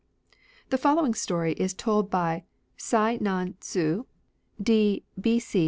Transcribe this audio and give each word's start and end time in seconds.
The 0.71 0.79
following 0.79 1.13
story 1.13 1.53
is 1.53 1.75
told 1.75 2.09
by 2.09 2.45
Huai 2.79 3.21
nan 3.21 3.53
Tzu 3.59 4.07
(d. 4.59 5.03
B.C. 5.21 5.59